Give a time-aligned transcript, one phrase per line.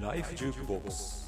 [0.00, 1.26] ライフジュークボックス。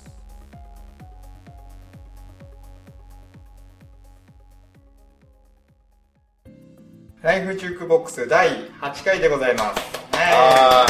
[7.23, 8.49] ライフジュークボックス第
[8.81, 9.81] 8回でございます。
[10.13, 10.87] は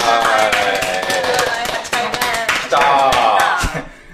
[2.67, 2.79] 来た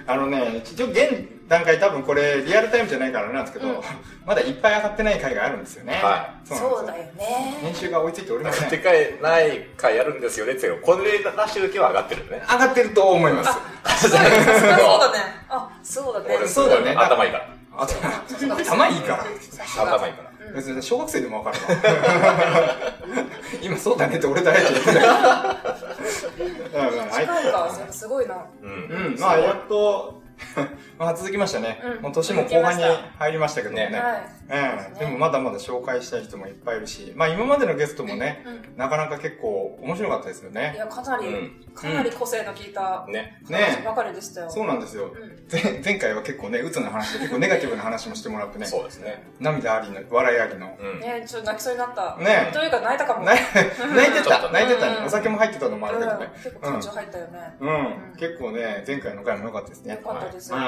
[0.12, 3.80] あのね、一応現段階多分これリアルタイムじゃないからなんですけど、うん
[4.24, 6.00] まだいっぱい上がってない回があるんですよね。
[6.02, 7.58] はそうそうだよね。
[7.60, 8.70] 編集が追いついておりません。
[8.70, 12.42] でかいない回やるんですよねってこれ出してる時は上がってるね。
[12.50, 14.08] 上がってると思います。
[14.08, 14.30] そうだね。
[15.50, 16.36] あ、そうだね。
[16.38, 17.48] 俺そうだね頭いいから。
[17.76, 19.24] 頭いいから。
[19.82, 20.34] 頭いいから。
[20.54, 23.26] 別に小学生でもわかるわ。
[23.60, 24.72] 今そうだねって俺だけ言
[27.10, 28.36] 近いか、すごいな。
[28.62, 28.70] うん。
[28.70, 30.22] うん、まあやっと、
[30.98, 31.80] まあ続きましたね。
[31.84, 32.84] うんもう年も後半に
[33.18, 33.90] 入りましたけどもね。
[33.90, 34.92] ねはい。
[34.92, 38.76] うん、でもまだまだ紹介したい人もいっぱいいるし、まあ今までのゲストもね、うん。
[38.76, 40.74] なかなか結構面白かったですよいね。
[40.76, 41.64] や、かなり、うん。
[41.74, 43.40] かなり個性の効いたね。
[43.44, 44.50] 話ばかりでしたよ。
[44.50, 45.06] そうなんですよ。
[45.06, 45.34] うん。
[45.50, 49.24] 前前回は結構ね、鬱な話で結構ネガティブな話もしてもらってね、 そうですね。
[49.40, 50.76] 涙ありの、笑いありの。
[50.78, 51.00] うん。
[51.00, 52.16] ねちょっと泣きそうになった。
[52.18, 53.24] ねというか泣いたかも。
[53.24, 53.44] 泣い
[53.94, 54.96] 泣いてた、泣いてたね。
[54.98, 56.26] うんお酒も入ってたのもあるけどね。
[56.26, 57.54] うん結構感情入ったよね。
[57.60, 60.00] うん、結構ね、前回の回も良かったですねよ。
[60.00, 60.52] かったです。
[60.52, 60.60] うん。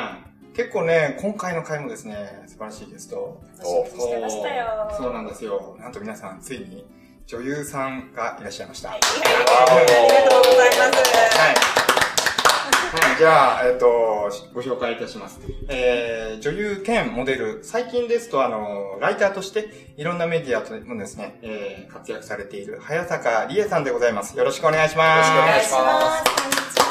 [0.55, 3.43] 結構ね、今回の回もですね、素晴らしいゲスト。
[3.59, 4.91] 楽しみにしてましたよ。
[4.97, 5.77] そうなんですよ。
[5.79, 6.87] なんと皆さん、ついに
[7.27, 8.91] 女優さんがいらっしゃいました。
[8.91, 9.01] はい。
[9.01, 11.39] ありがとうございます。
[11.39, 11.55] はい。
[12.89, 13.87] はい、じゃあ、えっ、と、
[14.55, 15.41] ご紹介いたします。
[15.69, 24.39] えー、女優兼モデル、最近ですと、あの、ライターとして、いろんなメディアともですね、えー、活躍されている、早坂理恵さんでございます。
[24.39, 25.31] よろしくお願いします。
[25.31, 26.87] よろしくお願いしますこんにちは。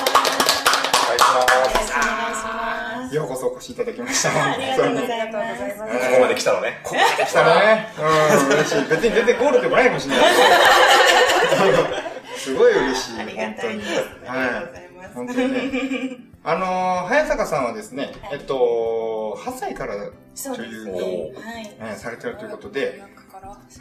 [1.05, 1.55] お願いします。
[1.55, 2.64] よろしくお願いします。
[3.11, 4.29] ようこそお越しいただきました。
[4.53, 5.57] ありがとうご本ざいます。
[5.81, 6.79] うんここまで来たのね。
[6.83, 7.87] 当に来たね。
[7.97, 8.85] うん、嬉しい。
[8.89, 10.25] 別に全然ゴールでもないかもしれない。
[12.37, 13.21] すごい嬉しい。
[13.21, 13.91] ありがたいです。
[14.25, 15.15] はいありがとうございます。
[15.15, 16.17] 本当にね。
[16.47, 19.95] あのー、早坂さんはですね、えっと、8歳から
[20.33, 21.33] そうですね。
[21.95, 23.01] されてるということで、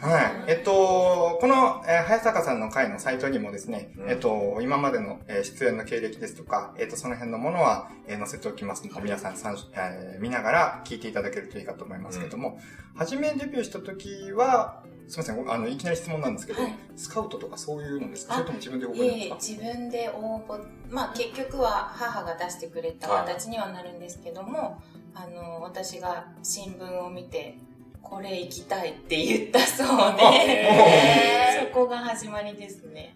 [0.01, 0.51] はい。
[0.51, 4.09] えっと、この、えー早坂さんの会のサイトにもですね、うん。
[4.09, 12.59] えっと、今までの、えー出演の経歴ですとか、えっと、その辺のものは、えー載せておきますので、皆さん参えー見ながら聞いていただけるといいかと思いますけども、
[12.95, 16.75] 初めデビューした時は、すみません、あの、いきなり質問なんですけど、はい。
[16.95, 18.33] スカウトとかそういうのですか？
[18.33, 24.81] あそれとも自分で覚いええるんですか自分で応募、まあ結局は母が出してくれた形にはなるんですけども、
[25.15, 27.57] あの、私が新聞を見て、
[28.01, 33.15] これ行きたいって言ったそうで、へ そこが始まりですね。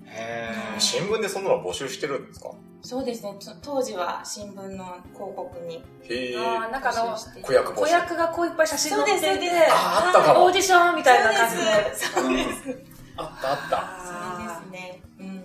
[0.80, 2.50] 新聞でそんなの募集してるんですか？
[2.82, 6.36] そうですね、と当時は新聞の広告にへえ。
[6.38, 7.74] あーなんかあの子役。
[7.74, 12.50] 子役がこういっぱい写真載っていてああったかもオーディションみたいな感じでそうです。
[13.18, 13.78] あったあった。
[13.78, 15.02] あそうですね。
[15.20, 15.44] うん。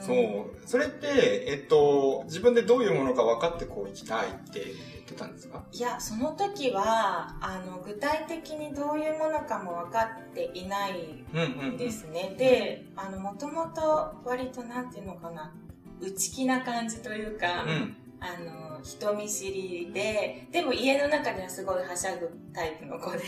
[0.00, 0.68] うんそう。
[0.68, 5.64] それって、えっと、自分でどういうものか分かってこう行きたいって言ってたんですか？
[5.72, 12.34] いや、その時は、あの、具体的にどういうものかも分かっていないうんうんんですね。
[12.36, 15.54] で、あの、もともと割となんていうのかな、
[16.00, 17.96] 内気な感じというか、うん。
[18.18, 23.18] あの、人見知りで、でも家の中ではすごいはしゃぐタイプの子で、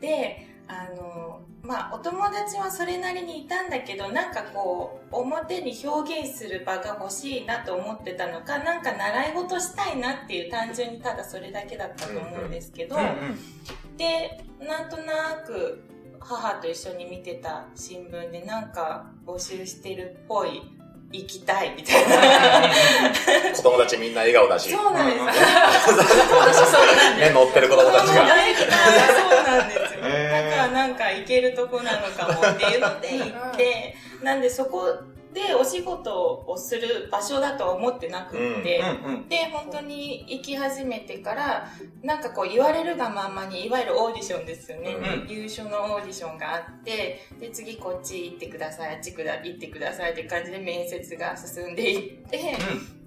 [0.00, 13.96] で、あの、まあ、お友達はそれなりにいたんだけど、なんかこう、表に表現する場が欲しいなと思ってたのか、なんか習い事したいなっていう単純にただそれだけだったと思うんですけど、うんうん。
[13.96, 15.82] で、なんとなく
[16.20, 20.62] 母と一緒に見てた新聞でなんか募集してるっぽい、
[21.12, 22.70] 行きたいみたいな。
[23.54, 24.70] 子供たちみんな笑顔だし。
[24.70, 25.20] そうなんです。
[25.20, 27.28] うん私そうなんです。
[27.28, 28.06] ね、乗ってる子供たちが。
[28.06, 30.02] そうなんですよ。
[30.02, 34.94] だからなんか行けるとこなのかもっていうので行って、なんでそこ
[35.32, 39.28] でお仕事をする場所だとは思ってなくって、うんうん。
[39.28, 41.68] で、本当に行き始めてから、
[42.02, 44.94] なんかこう言われるがまんまに、いわゆるオーディションですよね。
[44.94, 52.56] うん優勝のオーディションがあって、で、次こっち行ってください、あっちくだ行ってくださいって感じで面接が進んでいって、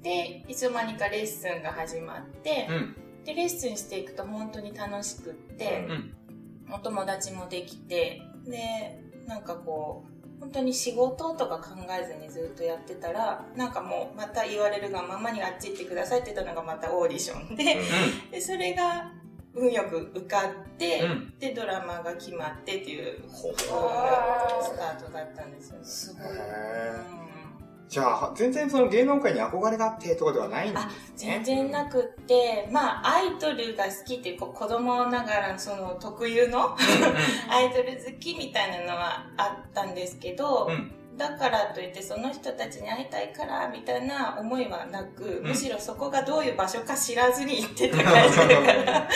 [0.01, 2.95] で、いつの間にかレッスンが始まって、うん。
[3.25, 6.13] で、レッスンしていくと本当に楽しくって、うん。
[6.73, 10.12] お友達もできて、で、なんかこう、
[10.43, 17.77] 本当に仕事とか考えずにずっとやってたら、なんかもうまた言われるがままにあっち行ってくださいって言ったのがまたオーディションで、
[18.29, 19.09] で、それが
[19.53, 23.53] 運よく受かって、うんで、ドラマが決まってっていう、ス
[24.77, 25.85] タートだったんですよね。
[25.85, 26.27] すごい。
[26.27, 27.22] うん
[27.89, 30.93] じゃあ、全然その芸能界に憧れがあってとかではないんですあね。
[31.15, 36.75] 全然なくって、まあ、アイドルが好きっていうこう子供ながらその特有の
[37.49, 49.09] アイドル好きみたいなのはあったんですけど、うんだからといってその人たちに会いたいからみたいな思いはなく、うんむしろそこがどういう場所か知らずに行ってた感じだから。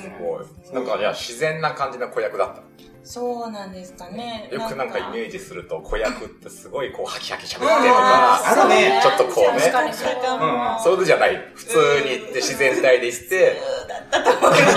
[0.00, 0.74] すごい。
[0.74, 2.62] なんか、いや、自然な感じの子役だった。
[3.06, 4.48] そうなんですかね。
[4.50, 11.52] よくなんかイメージすると、子役ってすごいこう、ハキハキ喋ってとうんか、あるねちょっとこうね確かにそうかそういうのじゃない。
[11.54, 13.62] 普通に行って自然体で行って、
[14.10, 14.74] だったと思います。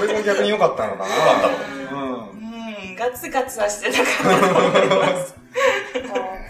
[0.00, 1.14] それも逆に良かったのかな。
[1.14, 1.75] よかったのうん。
[3.04, 5.34] うん、ガツガツはしてたかなと思います。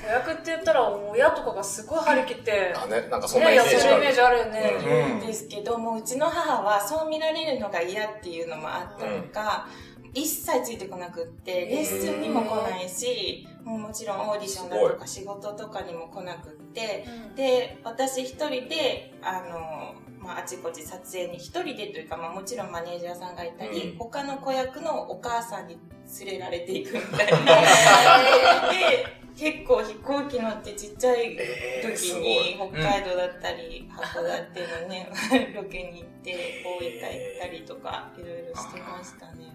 [0.06, 4.80] 子役って言ったら親とかがすごい張り切って、あね、なんかそんなイね、メージあるやってるイメー。
[4.80, 5.16] ジあるよね。
[5.20, 9.68] うんですけどもうちの母はそう見られるのが嫌っていうのもあったのか、
[10.14, 19.94] 一切ついてこなくってレッスンにも来ないしもうもちろんオーディションだとか仕事とかにも来なくってで私一人であの、
[20.26, 25.78] まあ、あちこち撮影に一人でというか、まあ、もちろんマネージャーさんがいたり、うん他の子役のお母さんに
[26.24, 27.38] 連れられていくみたいな。
[28.70, 29.06] で
[29.36, 35.10] 結構飛行機乗ってちっちゃいえー時に北海道だったり函館のね
[35.54, 39.52] ロケに行って大分行ったりとかいろいろしてましたね。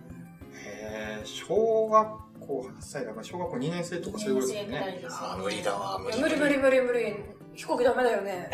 [0.53, 2.07] えー、小学
[2.45, 4.99] 校8歳だから小学校2年生とかそういうらいね。
[4.99, 6.19] ですよねあー無理だわ、無理。
[6.19, 7.15] 無理無理無理無理。
[7.55, 8.49] 飛行機ダメだよね。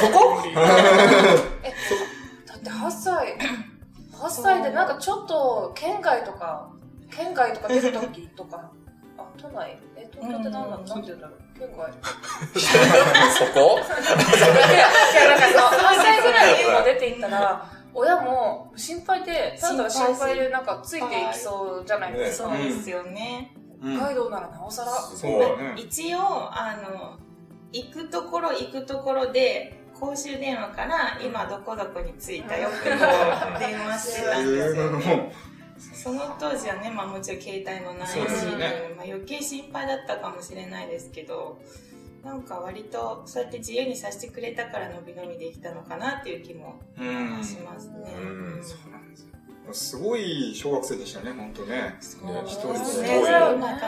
[0.00, 0.36] そこ？
[0.40, 0.54] 無理。
[0.54, 3.36] だって8歳、
[4.12, 6.68] 8歳でなんかちょっと県外とか、
[7.10, 8.70] 県外とか出るときとか、
[9.18, 9.78] あ、都内？
[9.96, 11.58] え、東京って何ななんて言うんだろう？
[11.58, 11.92] 県外
[13.32, 13.78] そこ？
[13.78, 14.78] いや、い
[15.14, 22.12] やなんかその8歳ぐらいでも出ていったら、親も心配で、ただ心配でなんかついていきそうじゃない？
[22.12, 22.48] ですか。
[22.48, 23.52] そうですよね。
[23.54, 23.60] うん
[23.96, 24.90] 北海道ならなおさら。
[24.92, 25.72] そうね。
[25.76, 26.18] 一応
[26.52, 27.18] あの
[27.72, 35.32] 行くところ行くところで公衆電話から今どこどこに着いたよってこう電話してたんですよね。
[35.94, 41.58] その当時はね、まあもちろん携帯もないし、ねまあ、余計心配だったかもしれないですけど、
[42.24, 47.42] なんか割とそうやって自由にさせてくれたから伸び伸びできたのかなっていう気もうん。
[47.42, 48.14] しますね。
[48.20, 49.28] うんそうなんですよ。
[49.72, 51.96] すごい小学生でしたね、本当ね。
[52.00, 53.08] そう一人ですね。
[53.08, 53.86] すごい今考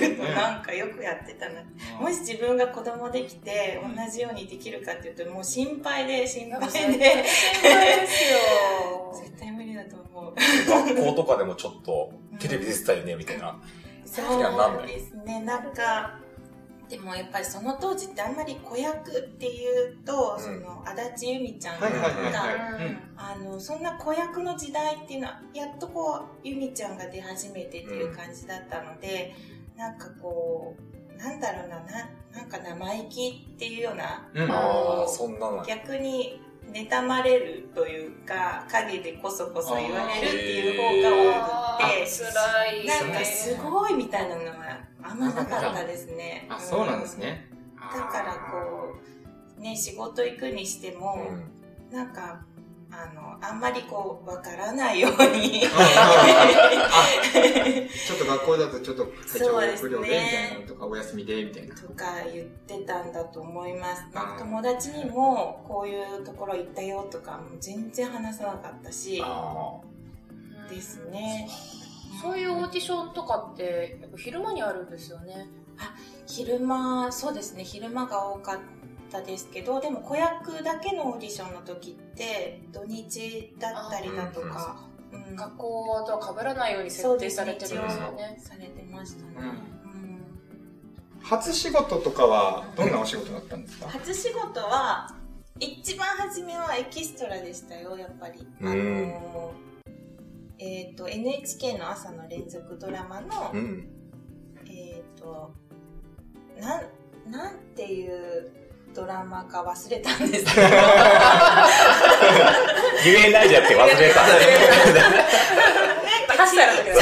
[0.00, 1.62] えるとなんかよくやってたな。
[2.00, 8.38] もし自分が子供できて同じようにできるかっていうともう心配で心配で心配ですよ。
[9.24, 10.34] 絶対無理だと思う。
[10.68, 13.58] 学校とかでもちょっと、テレビ出てたよね、みたいな。
[14.04, 15.40] そうですね。
[15.40, 16.20] なんか、
[16.88, 22.32] でもやっぱりその当時ってあんまり子役っていうと、うんその足立由美ちゃんが、はいはいはい
[22.72, 22.86] はい。
[22.86, 29.34] うんあの、そんな子役の時代っていうのは、やっとこう、由美ちゃんが出始めてっていう感じだったので、
[29.76, 35.64] なんかこう、なんだろうな、ななんか生意気っていうような、うんああ、そんなの。
[35.64, 36.40] 逆に
[36.72, 42.86] 妬まれるというか、陰でこそこそ言われるっていう方が多くて、辛い。
[42.86, 46.46] なんかすごいみたいなのはあんまなかったですね。
[46.48, 47.50] あ、そうなんですね。
[47.76, 48.96] だからこ
[49.58, 51.56] う、ね、仕事行くにしても、うん
[51.90, 52.44] なんか、
[52.90, 55.60] あの、あんまりこう、わからないように。
[55.62, 61.74] ちょっと学校だとちょっと体調不良でみたいなのとかお休みでみたいな。
[61.74, 64.02] とか言ってたんだと思います。
[64.02, 69.80] なんかあー友達にも、こういうところ行ったよとか、もう全然話さなかったし、あ
[70.68, 71.48] ですね。
[72.22, 75.48] そういうオーディションとかって、やっぱ昼間にあるんですよね。
[76.26, 78.58] 昼間、そうですね、昼間が多かっ
[79.10, 88.38] たですけど、でも子役だけのオーディションの時って、土日だったりだとか、うん学校とは被らないように設定されてるんですよね。
[88.38, 89.32] されてましたね。
[89.38, 89.66] うんうん
[91.22, 93.88] 初仕事とかはどんなお仕事だったんですか？
[93.88, 95.12] 初仕事は、
[95.58, 98.46] 一番初めはエキストラでしたよ、やっぱり。
[98.60, 99.52] うんあの
[100.58, 103.50] えっ、と、NHK の朝の連続ドラマの、あ。
[103.52, 103.88] うん。
[104.66, 105.52] えっ、と、
[106.58, 106.82] なん、
[107.30, 108.50] なんていう
[108.94, 110.66] ドラマか忘れたんですけど、
[113.04, 114.20] 言えないじゃって忘れた。
[116.36, 116.96] 8歳の時だ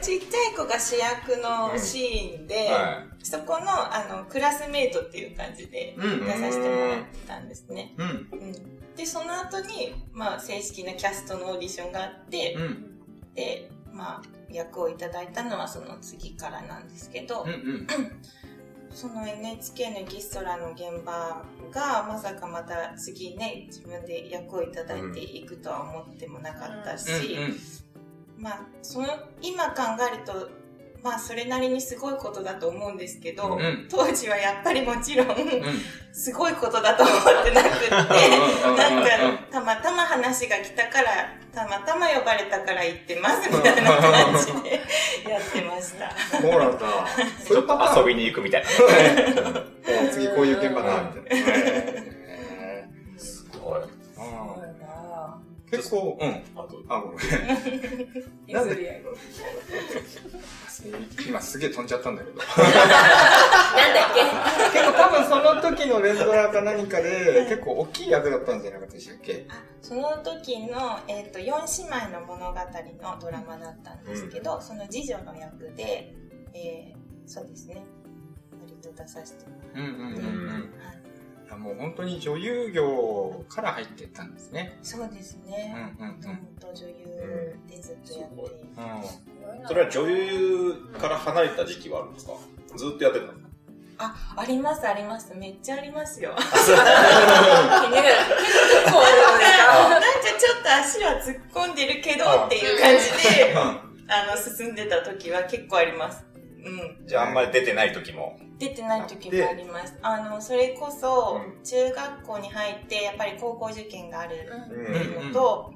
[0.00, 7.94] ちっちゃい子が主役のシーンで、はそこのあのクラスメートっていう感じでうん出させてもらってたんですね。
[7.96, 8.06] うん。
[8.06, 13.34] うん、で、その後に、まあ、正式なキャストのオーディションがあって、うん。
[13.34, 17.50] で、まあ、役をいただいたのはその次からなんですけど、うん。
[17.50, 17.86] うん。
[18.90, 28.42] その NHK のエキストラの現場がまさかまた次ね自分で役をいただいていくとは思ってもなかったし、うん。
[28.42, 29.08] まあその
[29.42, 29.82] 今考
[30.12, 30.48] えると、
[31.04, 35.36] まあそれなりにすごいことだと思うんですけど、うん当時はやっぱりもちろん、うん。
[36.14, 44.80] すごいことだと思ってなくって、なんか、たまたま話が来たから、たまたま呼ばれたから行ってますみたいな感じで
[45.28, 46.10] やってました。
[46.40, 46.78] そうなんだ。
[47.46, 48.68] ちょっと遊びに行くみたいな。
[50.08, 51.50] お次こういう現場だ、みたいな。
[51.52, 53.80] へすごい。
[55.70, 56.30] 結構、うん。
[56.54, 57.18] あと、あ、 ごめん。
[58.46, 59.02] 譲り合い。
[61.26, 62.36] 今すげえ飛んじゃったんだけど。
[62.36, 64.78] なんだっけ？
[64.78, 69.46] 結構多分その時の連ドラか何かで結構大きい役だったんじゃなかったでしたっけ？
[69.48, 76.12] あその時の、えっと4姉妹の物語のドラマだったんですけど、その次女の役で、
[76.52, 77.82] えーそうですね
[78.60, 80.28] 割と出させてもうんうんうんう
[80.58, 80.74] ん。
[81.54, 84.78] はもう本当に女優業から入ってったんですね。
[84.82, 85.74] そうですうんね。
[85.98, 88.36] うんもともと女優でずっとやって。
[89.62, 89.68] うん。
[89.68, 92.32] それは女優から離れた時期はあるんですか？
[92.76, 93.32] ずっとやってたの？
[93.96, 95.32] あ、ありますあります。
[95.36, 96.34] めっちゃありますよ。
[96.36, 96.58] 気になる。
[96.58, 96.74] 結
[98.92, 100.06] 構あるんですかなんか
[100.36, 101.36] ちょっと足は突っ
[101.68, 103.04] 込んでるけどっていう感じ
[103.38, 103.58] で、うん
[104.10, 106.24] あの、進んでた時は結構あります。
[106.64, 107.06] うん。
[107.06, 108.38] じゃああんまり出てない時も。
[108.58, 109.94] 出てない時もあります。
[110.02, 115.72] あの、それこそう、中学校に入って、やっぱり高校受験があるうんっていうのと、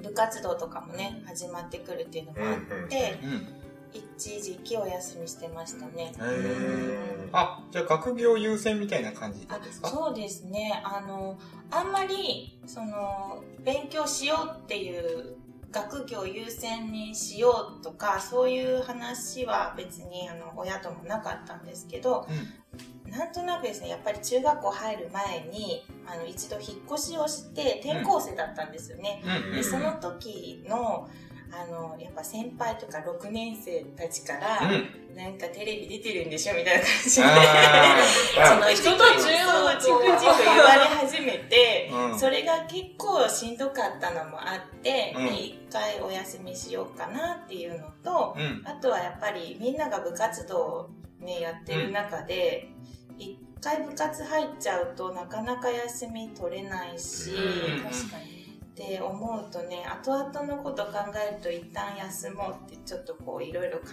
[0.00, 3.54] 部活動とかもね、始まってくるっていうのもあって、うん。
[3.90, 6.12] 一時期お休みしてましたね。
[7.32, 9.88] あ、じゃあ学業優先みたいな感じあですか？
[9.88, 10.82] そうですね。
[10.84, 11.38] あの、
[11.70, 15.37] あんまり、その、勉強しようっていう、
[15.70, 22.26] 学業優先にしようとか、そういう話は別に、あの、親ともなかったんですけど、
[23.06, 29.22] なんとなくですね、やっぱり中学校入る前に、あの、一度引っ越しをして、転校生だったんですよね。
[29.24, 29.48] うん。
[29.50, 31.08] うんで、その時の、
[31.50, 35.08] あの、やっぱ先輩とか6年生たちから、うん。
[35.18, 37.26] なんかテレビ出てるんでしょみたいな感じで、
[38.46, 48.62] その人たちをチクチク言われ始めて、うんそれが結構しんどかったのもあって、うんで一回お休みしようかなっていうのと、うん。
[48.64, 52.68] あとはやっぱりみんなが部活動をね、やってる中で、
[53.18, 58.37] 一回部活入っちゃうとなかなか休み取れないし、うん確かに。
[58.84, 60.92] って思うとね後々のこと考
[61.28, 63.84] えると一旦休もうってちょっとこういろいろ考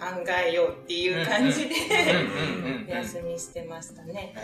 [0.45, 1.75] えようっていう感じで
[2.87, 4.35] 休みしてましたね。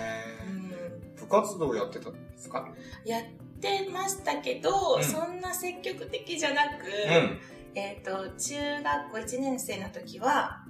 [0.47, 0.71] うん
[1.15, 2.67] 部活動やってたんですか
[3.05, 3.23] やっ
[3.59, 7.39] てましたけど、うんそんな積極的じゃなく、うん。
[7.75, 10.63] えっ、と中学校1年生の時は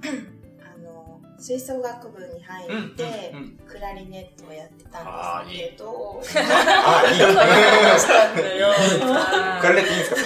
[1.42, 7.18] 吹奏楽部に入って、うんうんクラリネットをやってたんですけどあ、いい。
[8.00, 8.68] したんだよ。
[9.62, 10.22] くられていいんですか？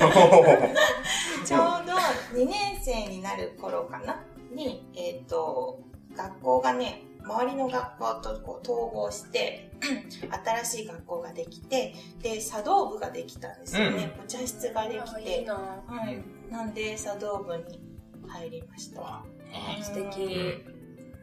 [1.44, 1.92] ちょうど
[2.40, 5.78] 2年生になる頃かなに、えっ、と、
[6.16, 9.70] 学校がね、周りの学校とこう統合して、
[10.44, 14.16] 新しい学校ができて、で、茶道部ができたんですよね。
[14.24, 15.44] お茶室ができいいて。
[15.44, 16.22] なはい。
[16.50, 17.80] なんで、茶道部に
[18.26, 19.22] 入りました。
[19.82, 20.22] 素敵。
[20.24, 20.76] うん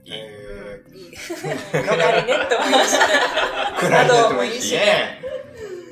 [0.06, 0.84] え。
[0.86, 4.76] ー、クラリネットもいいし。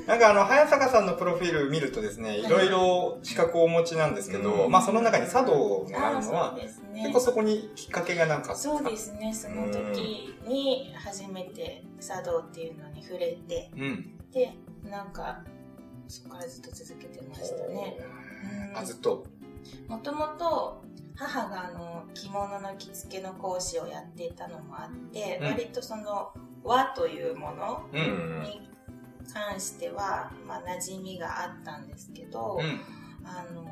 [0.05, 7.19] なんかあの、早坂さんのプロフィール見るとですね、いろいろ資格をお持ちなんですけど、うんまあその中に茶道があるのは、結構。
[7.21, 9.33] そこにきっかけがなんかそうですね。
[9.33, 14.19] その時に初めて茶道っていうのに触れて、うん。
[14.33, 14.51] で、
[14.83, 15.45] なんか、
[16.10, 17.98] そこからずっと続けてましたね。
[18.74, 19.24] うんあ、ずっと？
[19.88, 20.83] もともと
[21.22, 27.90] 母があの着物の着付けの講師をやっていたのもあって、うん割とその和というもの。
[27.94, 28.70] に
[29.34, 32.82] 関しては、まあ、馴染みがあったんですけど、うん。
[33.24, 33.66] あの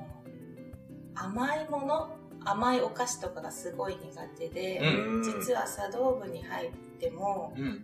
[1.15, 2.15] 甘いもの
[2.45, 7.83] 甘いお菓子とかがすごい苦手で、うん実は茶道部に入ってもうん。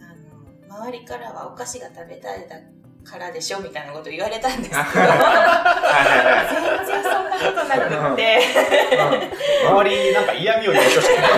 [0.00, 2.56] あの周りからはお菓子が食べたいだ
[3.04, 7.76] からでしょみたいなこと言われたんですけどはいはい全然そんなことな
[8.08, 8.40] くって。
[9.68, 11.30] 周りになんか嫌味を言う人しかいない。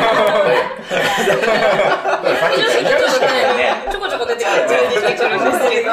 [2.84, 3.24] ちょこちょこ
[3.56, 4.48] ね、ちょこちょこ出てく
[5.28, 5.88] るんですけど。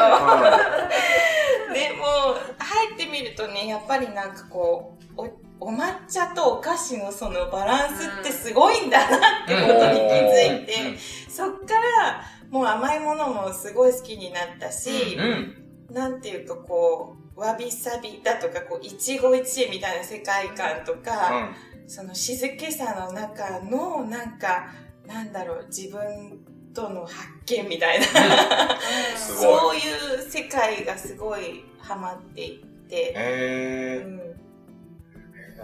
[1.73, 5.29] でも入ってみるとねやっぱりなんかこうお
[5.67, 10.97] お抹茶とお菓子のそのバランスってすごいんだなってことに気づいて、
[11.29, 15.60] そっからもう甘いものもすごい好きになったし、うん。
[15.91, 21.53] なんていうかこうわびさびだとかこう一期一会みたいな世界観とか、
[21.87, 24.71] その静けさの中のなんか
[25.05, 26.39] なんだろう自分
[26.73, 28.05] との発見みたいな
[29.17, 29.81] すごい。
[29.81, 34.05] そういう世界がすごいハマっていって、えー。
[34.05, 34.41] うん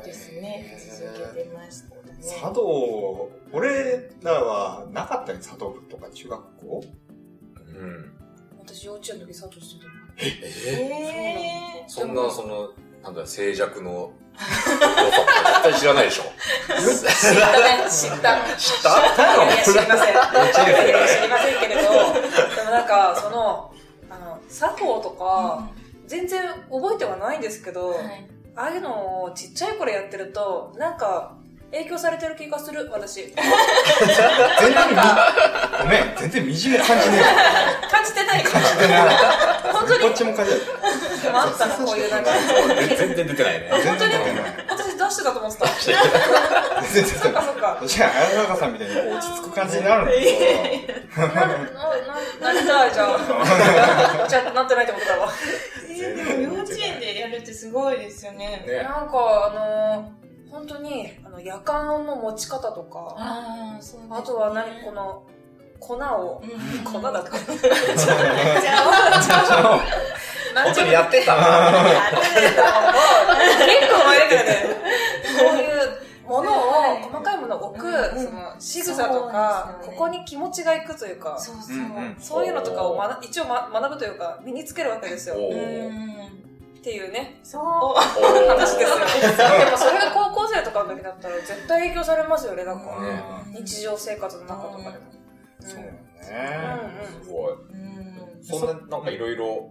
[0.04, 2.40] ですね、続けてましたね。
[2.40, 6.84] 茶道、俺らはなかったよ、茶道部とか中学校？
[7.56, 8.14] うん。
[8.60, 9.97] 私幼稚園の時佐藤してた。
[10.20, 12.70] えー、そんな、その、
[13.04, 16.24] なんだ、静寂の 絶対知らないでしょ。
[16.24, 16.32] 知っ
[17.40, 18.38] たね、知った。
[18.56, 18.92] 知った？
[19.64, 20.14] 知りません。
[21.16, 21.60] 知りません。
[21.60, 21.82] けれど、
[22.56, 23.74] でもなんか、その、
[24.10, 25.68] あの、作法とか、
[26.06, 28.28] 全然覚えてはないんですけど、はい。
[28.56, 31.34] ああいうのをちっちゃい頃やってると、なんか、
[31.72, 33.26] 影響されてる気がする、私。
[33.26, 33.36] 全然
[34.90, 34.96] み、
[35.84, 37.22] ごめん、全然みじも感じね
[37.92, 38.44] 感じてないえ。
[38.44, 39.16] 感じてない。
[39.74, 40.62] 本当にこっちも感じない。
[41.24, 42.32] でもあったな、こういうなんか。
[42.98, 43.70] 全然出てないね。
[43.84, 44.56] 全然出てない。
[44.70, 45.66] 私出してたと思ってた。
[45.68, 47.20] 全然出てない。
[47.20, 47.82] そっかそっか。
[47.86, 50.18] じゃあ、綾坂さんみたいに落ち着く感じになるんだけ
[51.22, 51.28] ど。
[51.28, 54.30] な、な、な、なりたいじゃん。
[54.30, 55.30] じゃあ、 なってないってことだわ。
[55.90, 58.64] えー、でも幼稚園でやるってすごいですよね。
[58.66, 58.84] ね。
[58.84, 64.08] なんか、あのー、本当に、あの、夜間の持ち方とか、ああ、そうね。
[64.12, 65.24] あとは何、この、
[65.80, 66.84] 粉を、うん。
[66.84, 67.38] 粉だとか、
[70.58, 71.36] 本当にやってた。
[71.36, 71.46] 結
[73.94, 74.56] 構前だからね、
[75.40, 75.68] こういう
[76.28, 76.56] ものを、
[77.02, 78.24] 細かいものを置く、うん。
[78.26, 79.86] その、仕草とか、ね。
[79.86, 81.78] ここに気持ちがいくというか、そうそう。
[81.78, 85.36] うんうんそういうのとかを学一応、ま、学ぶというか、身につけるわけですよ。
[85.36, 86.47] うん。
[86.88, 87.62] ていうね、そう。
[87.62, 88.96] 話ですよ。
[89.66, 93.02] でもそれが高校生とかの時だったら絶対影響されますよね、なんか。
[93.02, 95.06] ね日常生活の中とかでも。
[95.60, 95.92] そうね。
[97.18, 97.54] うんすごい。
[97.54, 98.40] うん。
[98.42, 99.70] そんな、なんかいろいろ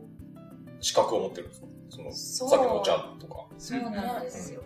[0.80, 1.66] 資格を持ってるんですか？
[1.88, 3.46] その、そうさっきのお茶とか。
[3.56, 4.60] そうなんですよ。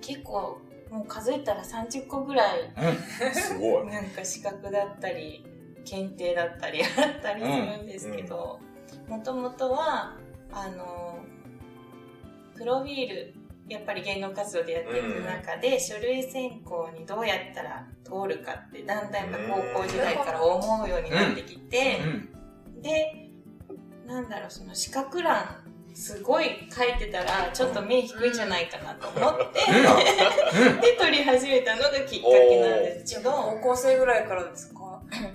[0.00, 0.58] 結構、
[0.90, 2.72] もう数えたら30個ぐらい、
[3.34, 3.86] すごい。
[3.92, 5.44] なんか資格だったり、
[5.84, 8.58] 検定だったりあったりするんですけど、
[9.06, 10.16] もともとは、
[10.54, 11.21] あの、
[12.62, 13.34] プロフィール、
[13.68, 22.82] やっぱり芸能活動でやっていく中で、書類選考にどうやったら通るかって、だんだんやっぱ高校時代から思うようになってきて、うん。
[22.82, 23.30] で、
[24.06, 25.56] なんだろう、その資格欄、
[25.92, 29.60] すごい書いてたら、ちょっと目低いんじゃないかなと思って、
[30.80, 34.81] で、取り始めたのがきっかけなんですけど、高校生ぐらいからですか？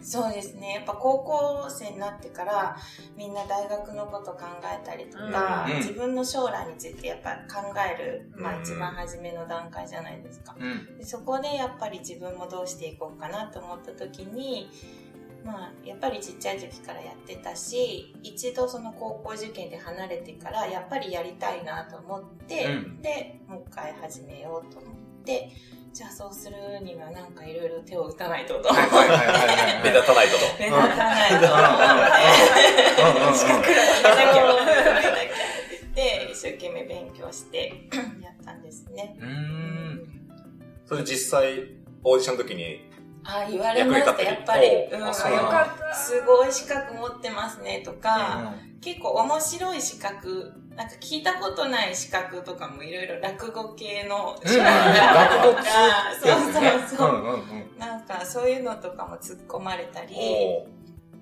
[0.02, 0.76] そうですね。
[0.76, 2.78] やっぱ高校生になってから、
[3.16, 10.56] みんな大学のこと考えたりとか、うん自分の将来についてやっぱ考える、まうんあ一番初めの段階じゃないですか。
[10.60, 10.98] うん。
[10.98, 14.70] でそこでやっぱり自分もどうしていこうかなと思った時に、
[15.48, 25.52] まあ、やっぱりちっちゃい時からやってたし、一度その高校受験で離れてから、やっぱりやりたいなと思って、うんで、もう一回始めようと思って、
[25.98, 30.46] じゃあそうするにはなんかいろいろ手を打たないとと目立たないとと。
[30.60, 31.56] 目立たないと思
[33.32, 34.46] って、資格らなきゃ、
[34.94, 35.26] なきゃって
[35.72, 37.90] 言って、一生懸命勉強して
[38.22, 39.18] やったんですね。
[39.20, 40.06] うーん。
[40.86, 41.64] それで実際、
[42.04, 42.92] オーディションの時に、
[43.24, 44.68] ああ、言われました、やっぱり。
[44.68, 45.96] うん、よかった。
[45.96, 55.64] すごい資格持ってますねとか、結構面白い資格、なんか聞いたことない資格とかもいろいろ落語系の資格とか、
[56.22, 56.62] そうそう
[56.98, 57.10] そう。
[57.10, 57.38] うんうんう
[57.76, 57.80] ん。
[57.80, 60.16] なんかそういうのとかも突っ込まれたり、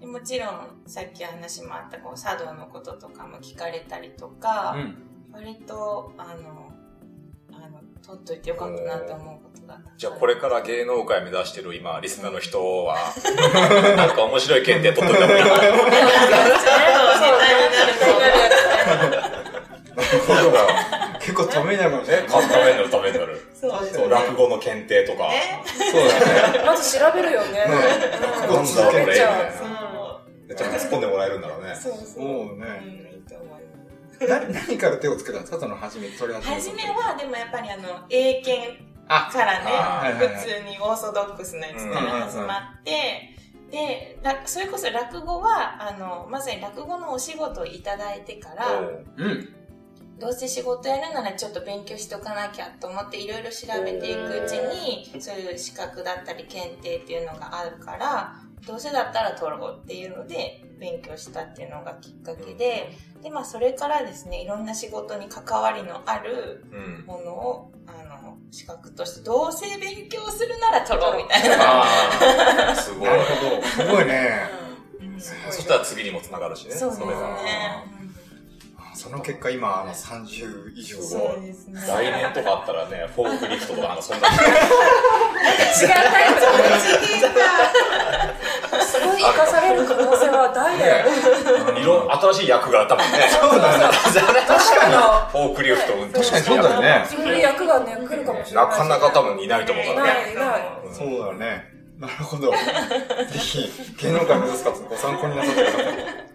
[0.06, 4.98] もちろんさっき話もあったこう茶道のこととかも聞かれたりとか、うん。
[5.32, 6.74] 割とあの、
[7.54, 9.80] あの、取っといてよかったなと思うことが。
[9.96, 12.98] じゃあこれから芸能界目指してる今、リスナーの人は、
[13.96, 15.44] なんか面白い検定取っといた方がい
[19.32, 19.32] い
[19.96, 21.20] な。
[21.20, 22.28] 結構ためになるかもしれえ、ない。
[22.48, 23.48] ためになるためになる。
[23.54, 25.30] そうですそう、落語の検定とか。
[25.74, 26.64] そうだね。
[26.66, 27.66] まず調べるよね。
[28.22, 29.42] 落語うん続けてめちゃ
[30.48, 31.76] うちゃんと突っ込んでもらえるんだろうね。
[31.76, 32.24] そうそう。
[32.24, 33.58] ねうん、いいと思いま
[34.20, 34.28] す。
[34.28, 35.60] な何から手をつけたんですか？
[35.60, 38.78] その初め、それ始め初めは、でもやっぱりあの、英検
[39.08, 43.32] あ、からあね、ーはいはいはい普通にオーソドックスなやつから始まって、
[43.72, 48.68] で、らそれこそ落語は、あの、まさに落語のお仕事をいただいてから、
[49.18, 49.56] うん。
[50.20, 67.06] どうせ仕事やるならちょっと勉強しとかなきゃと思っていろいろ調べていくうちに、そういう資格だったり検定っていうのがあるから、どうせだったら取ろうっていうので勉強したっていうのがきっかけで、で、まあそれからですね、いろんな仕事に関わりのあるうん。
[67.06, 71.58] ものを、あの、資格として、どうせ勉強するなら取ろうみたいな。
[71.60, 73.16] ああ、すごいな。
[73.16, 73.62] るほど。
[73.64, 74.66] すごいね。
[75.52, 76.72] そしたら次にもつながるしね。
[76.72, 77.95] そうですね。
[79.06, 80.98] その結果今、あの、30以上。
[80.98, 81.80] すごいそうですね。
[81.80, 84.28] 来年とかあったらね、フォークリフトとかなんかそんな。
[84.28, 84.36] 違う
[85.86, 86.64] タイプだね。
[88.82, 91.06] すごい生かされる可能性は大だよ。
[91.70, 93.30] うんいろ、新しい役があったもんね。
[93.30, 93.84] そうだね。
[94.48, 94.96] 確かに。
[94.96, 97.06] フォークリフト運転確かにそうだよね。
[97.08, 98.68] そういう役がね、来るかもしれな。
[98.68, 100.32] ないかなか多分いないと思うからね。
[100.32, 101.64] いないいないうんそうだね。
[102.00, 102.50] なるほど。
[102.50, 102.58] ぜ
[103.38, 103.70] ひ、
[104.02, 106.26] 芸能界目指す方ご参考になさってください。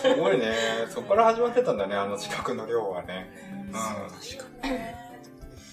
[0.00, 0.54] すごいね。
[0.88, 3.30] そこから始まってたんだね、あの資格の量はね。
[3.68, 3.74] うん。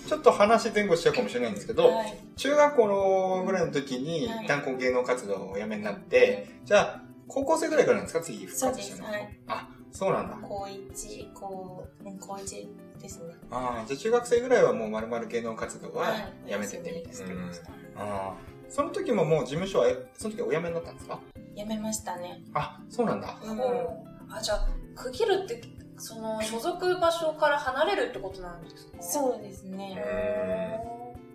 [0.08, 8.24] ちょっと話前後しちゃうかもしれないんですけど、はい中学校のぐらいの時に、はい一旦こう芸能活動をおやめになって、じゃあ、高校生ぐらいからなんですか？
[8.24, 8.60] 次復。
[8.62, 9.10] 活したの。
[9.10, 9.38] はい。
[9.48, 10.38] あ、そうなんだ。
[10.42, 12.70] 高一、高、うん高一
[13.02, 13.34] ですね。
[13.52, 16.16] ああ、じゃあ中学生ぐらいはもう丸々芸能活動はは
[16.48, 17.14] いやめててみたいな。
[17.14, 18.36] してましたああ、
[18.70, 21.20] その時ももう事務所は、えその時はお辞めになったんですか？
[21.56, 22.42] やめましたね。
[22.54, 23.38] あ、そうなんだ。
[23.44, 23.60] うん。
[24.32, 25.62] あ、じゃあ、区切るって、
[25.98, 29.02] その、所属場所から離れるってことなんですか？
[29.02, 29.96] そうですね。
[29.98, 30.80] へ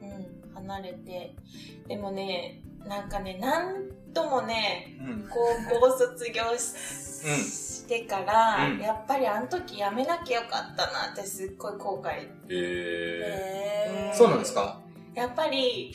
[0.02, 0.54] うん。
[0.54, 1.34] 離れて。
[1.88, 5.28] でもね、なんかね、なんともね、うん。
[5.28, 12.10] 高校卒業し,、してから、うんやっぱりあの時やめなきゃよかったなってすっごい後悔。
[12.20, 14.12] へえ。
[14.14, 14.80] そうなんですか？
[15.14, 15.94] やっぱり、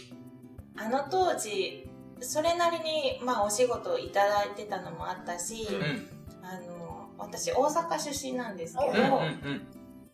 [0.78, 6.08] あの当時、それなりに、まあ、お仕事をいただいてたのもあったし、うん。
[6.44, 9.68] あの、私、大阪出身なんですけど、うんうんうん。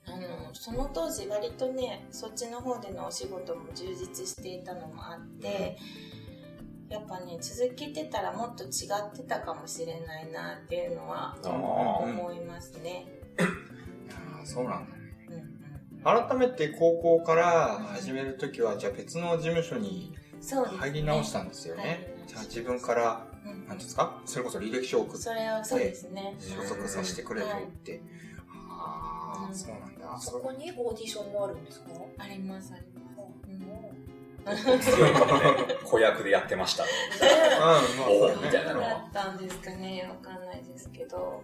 [0.05, 5.77] あの、その当時割とね、そっちの方でのお仕事も充実していたのもあって、
[6.89, 11.37] やっぱね、続けてたらもっと違ってたかもしれないなっていうのは
[12.01, 13.05] 思いますね。
[13.39, 15.15] ああ、そうなんだね。
[15.29, 15.53] うんうん
[16.03, 20.79] 改めて高校から始める時は、じゃあ別の事務所にそうですね。
[20.79, 22.15] 入り直したんですよ入ね。
[22.27, 24.21] じゃあ自分から、うなんていうんですか？
[24.25, 26.35] それこそ履歴書を送ってそれはそうですね。
[26.39, 28.01] 所属させてくれと言って。
[28.69, 30.19] ああ、うんそうなんだ。
[30.19, 31.87] そこにオーディションもあるんですか？
[32.17, 34.91] あります、あります。
[34.91, 35.39] 強いかもね。
[35.85, 36.83] 子役でやってました。
[36.83, 36.89] うん、
[37.61, 38.41] まあそうだね。
[38.43, 41.41] みたいなのだったんですかねわかんないですけど、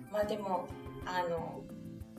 [0.00, 0.66] うん、まあでも
[1.04, 1.62] あの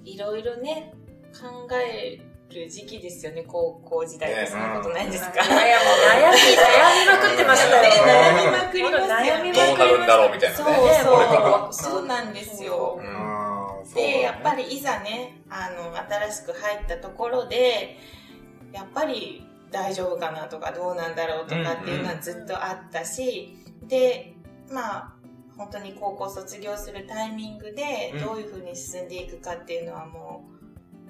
[0.06, 0.94] いろいろね
[1.34, 2.20] 考え
[2.56, 3.44] る時期ですよね。
[3.48, 7.84] 高校時代ねってそんなことないですか、いやいや、もう悩み、悩みまくってましたよ。
[8.06, 10.74] 悩みまくりますよ悩みまくりまどうなるんだろうみたいなそうね。
[11.04, 13.00] そうそうなんですよ、
[13.94, 17.98] でやっぱりいざねあの新しく入ったところで
[18.74, 23.58] やっぱり大丈夫かなとかどうなんだろうとかっていうのはずっとあったし、
[23.88, 24.34] で
[24.72, 25.14] まあ
[25.58, 28.24] 本当に高校卒業するタイミングでうん。
[28.24, 30.57] どういうふうに進んでいくかっていうのはもう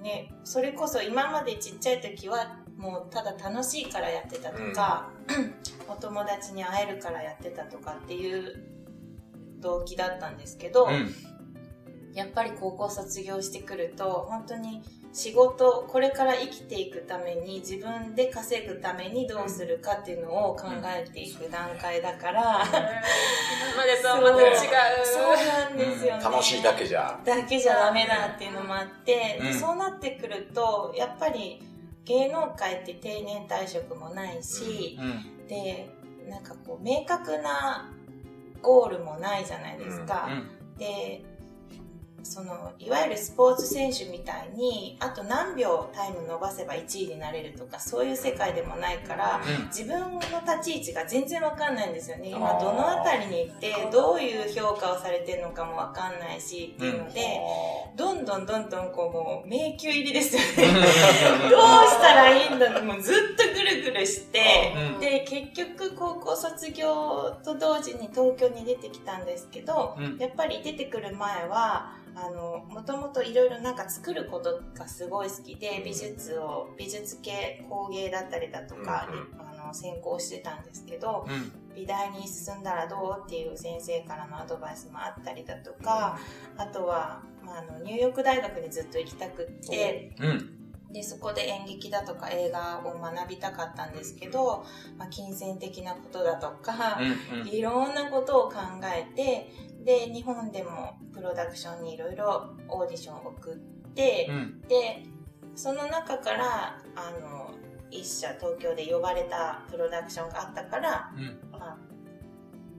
[0.02, 5.10] ねそれこそ今までちっちゃい時はもうただ楽しいからやってたとか、
[5.90, 8.64] お友達に会えるからやってたとかっていう
[9.60, 11.14] 動機だったんですけど、うん。
[12.18, 14.82] やっぱり高校卒業してくると本当に
[15.14, 24.58] 仕事これから生きていくために自分で稼ぐためにどうするかっていうのを考えていく段階だから、今までとはまた違う。
[25.06, 27.20] そうなんですよね、楽しいだけじゃ。
[27.24, 31.62] だけじゃダメだっていうのもあって、うんそうなってくるとやっぱり
[32.06, 35.48] 芸能界って定年退職もないし、うん。
[35.48, 35.90] で
[36.28, 37.94] なんかこう明確な
[38.62, 40.28] ゴールもないじゃないですか。
[40.78, 41.24] で
[42.24, 49.68] そのいわゆるスポーツ選手みたいにあと何秒タイム伸ばせば1位になれるとかそういう世界でもないからうん。
[49.68, 52.30] 自分の立ち位置が全然わかんないんですよね。
[52.30, 57.40] 今どの辺りに行ってどういう評価をされてるのかもわかんないしっていうので、
[57.96, 60.74] どんどんどんどんこうもう迷宮入りですよね。
[61.50, 65.00] どうしたらいいんだってもうずっとぐるぐるして、うん。
[65.00, 70.18] で結局高校卒業と同時に東京に出てきたんですけど、うん。
[70.18, 81.52] やっぱり出てくる前はあのもともといろいろなんか作ることがすごい好きで美術を美術系工芸だったりだとか、うんあの専攻してたんですけどうん。
[81.76, 86.18] 美大に進んだらどうっていう先生からのアドバイスもあったりだとか
[86.58, 90.16] あとは、まあ、あのニューヨーク大学にずっと行きたくって。
[90.20, 90.54] うん。
[90.90, 94.66] でそこで演劇だとか映画を学びたかったんですけど、
[94.98, 96.98] まあ、金銭的なことだとか、
[97.34, 97.48] うん。
[97.50, 99.52] いろんなことを考えて
[99.88, 103.58] で日本でもプロダクションにいろいろオーディションを送っ
[103.96, 104.62] てう、ん。
[104.68, 105.04] で
[105.56, 107.52] その中からあの
[107.90, 111.40] 一社東京で呼ばれたプロダクションがあったから、うん。
[111.58, 111.78] まあ、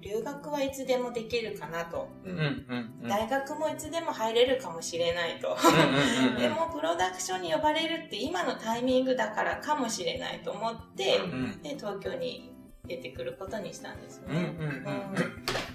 [0.02, 2.30] 留学はいつでもできるかなと、う。
[2.30, 2.66] うんん。
[3.02, 3.08] うん。
[3.08, 5.56] 大学もいつでも入れるかもしれないと。
[5.56, 6.34] うん。
[6.34, 6.36] うん。
[6.38, 11.62] でもプロダクションに呼ばれるって今のタイミングだからかもしれないと思って、うん。
[11.62, 12.52] で東京に
[12.86, 14.26] 出てくることにしたんですね。
[14.28, 14.66] うん。
[14.66, 14.74] うん。
[14.74, 15.67] うん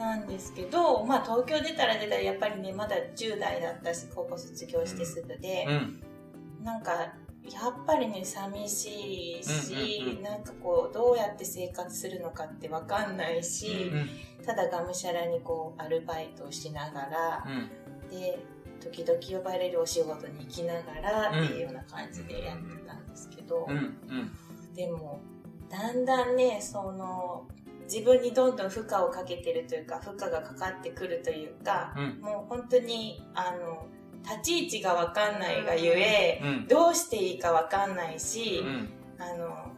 [0.00, 6.64] なんですけど、まあ、東京出たら出たらやっぱりねまだ10代だったし高校卒業してすぐで、うん。
[6.64, 7.12] なんか
[7.48, 10.22] やっぱりね、寂しいし、うんうんうん。
[10.22, 14.10] なんかこう、どうやって生活するのかってわかんないし、うん
[14.40, 18.10] ただがむしゃらにこう、アルバイトをしながら、うん。
[18.10, 18.38] で、
[18.80, 24.74] 時々呼ばれるお仕事に行きながらっていうような感じでやってたんですけど、うんうん。
[24.74, 25.20] でも、
[25.68, 27.46] だんだんね、その、
[27.90, 32.20] 自分にどんどん負荷をかけてるというか、負荷がかかってくるというか、うん。
[32.20, 33.88] もう本当に、あの、
[34.22, 36.68] 立ち位置がわかんないがゆえ、うん。
[36.68, 38.88] どうしていいかわかんないしう、ん。
[39.18, 39.72] あの、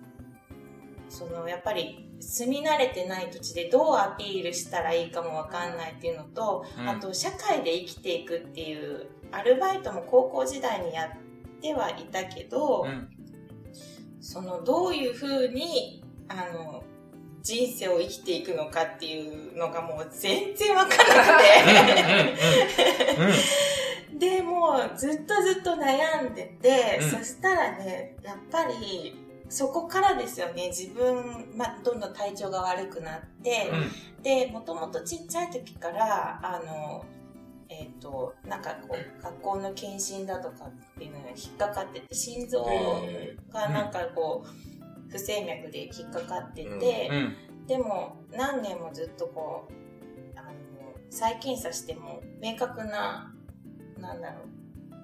[1.09, 6.89] その、やっぱり、住み慣れてない土地でどうアピールしたらいいかもわかんないっていうのと、うん。
[6.89, 13.09] あと、社会で生きていくっていう、アルバイトも高校時代にやってはいたけど、うん。
[14.21, 16.85] その、どういうふうに、あの、
[17.43, 21.43] 人生を生きていくのかっていうのがもう全然わからなく
[24.19, 24.19] て。
[24.19, 27.11] で、もうずっとずっと悩んでて、うん。
[27.11, 29.17] そしたらね、やっぱり、
[29.49, 33.71] そこからですよね、自分、まあ、どんどん体調が悪くなって、
[34.23, 37.05] で、もともとちっちゃい時から、あの、
[37.69, 44.72] えっ、と、なんかこう、学校の検診だとかっていうのに引っかかってて、心臓えがなんかこう、
[45.13, 47.67] 不整脈で引っかかってて、うん。
[47.67, 49.73] でも何年もずっとこう、
[50.39, 50.51] あの、
[51.11, 53.33] 再検査しても明確な、
[53.99, 54.39] なんだろ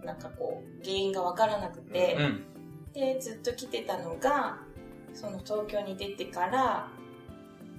[0.02, 2.44] う、なんかこう、原因がわからなくて、うん
[2.92, 4.58] で、ずっと来てたのが、
[5.12, 6.88] その東京に出てから、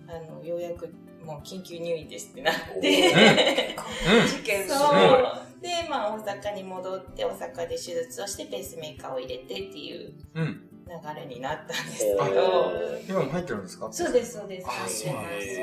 [0.08, 0.94] あの、ようやく
[1.26, 3.76] もう緊急入院ですってなって、
[4.28, 4.78] 事件そう。
[4.78, 5.62] す。
[5.62, 13.88] で、まあ大阪に戻って、大阪で手術をしてペースメーカーを入れてっていううん流れになったんですけおど、ー今も入ってるんですか？
[13.91, 14.67] そうです、そうです。
[14.67, 15.60] あそうなんです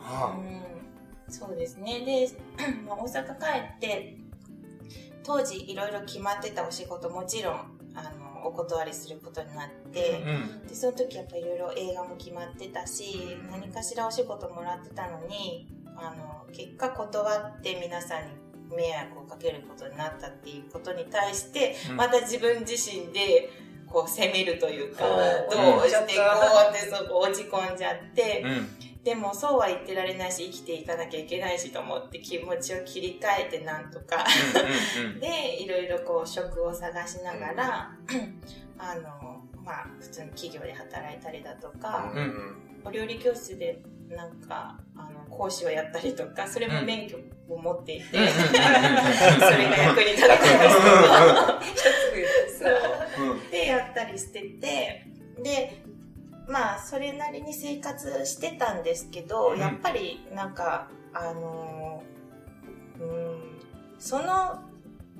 [0.00, 0.36] は
[1.26, 1.32] うん。
[1.32, 2.00] そうですね。
[2.04, 2.28] で、
[2.86, 3.44] まあ、大阪帰
[3.76, 4.16] って、
[5.22, 7.54] 当時いろいろ決まってたお仕事もちろん、
[7.94, 18.22] あの、お断りすることになって、うんで、その時やっぱいろいろ映画も決まってたし、何かしらお仕事もらってたのに、あの、結果断って皆さん
[18.70, 21.96] に迷惑をかけることになったっていうことに対して、うん。
[21.96, 23.50] また自分自身で、
[23.90, 25.08] こう責めるというか、あ
[25.50, 29.02] どうしていこうってそこ落ち込んじゃって、うん。
[29.02, 34.24] でもそうは言ってられないし、生きていかなきゃいけないしと思って気持ちを切り替えてなんとか。
[35.04, 37.90] うん で、いろいろこう職を探しながら、
[38.78, 42.56] あの、まあ普通に企業で働いたりだとか、うん。
[42.84, 47.18] お料理教室でなんか、あの、講師をやったりとか、それも免許
[47.48, 48.26] を持っていて、うん。
[48.28, 52.68] それが役に立ったんですけど、
[53.16, 53.50] そう。
[53.50, 55.06] で、やったりしてて、
[55.42, 55.82] で、
[56.48, 59.60] まあ、それなりに生活してたんですけど、うん。
[59.60, 63.60] やっぱり、なんか、あのーうん、
[63.98, 64.64] その、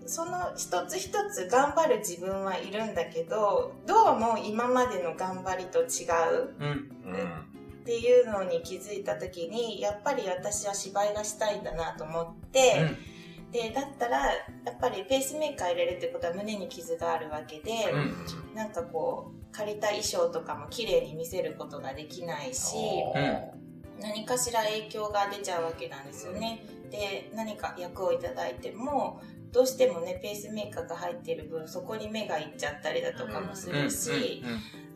[0.07, 6.55] その一つ一つ頑張る自分はいるんだけど、どうも今までの頑張りと違う。
[6.59, 6.69] うん。
[7.05, 7.50] うん
[7.81, 12.97] っていうのに気づいた時に、やっぱり私は芝居がしたいんだなと思って、
[13.51, 14.33] で、だったら、や
[14.71, 17.97] っぱりペースメーカー入れるってことは胸に傷があるわけで、う
[18.53, 18.55] ん。
[18.55, 22.77] なんかこう、借りた衣装とかも綺麗に見せることができないし、
[24.01, 26.65] 何かしら影響が出ちゃうわけなんですよね。
[26.91, 29.21] で、何か役をいただいても、
[29.53, 34.45] どうしてもね、ペースメーカーが入ってる分、そこに目がいっちゃったりだとかもするし、